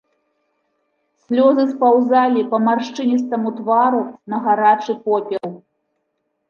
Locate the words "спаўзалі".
1.75-2.41